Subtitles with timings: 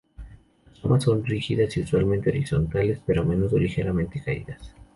[0.67, 4.73] Las ramas son rígidas y usualmente horizontales, pero a menudo ligeramente caídas.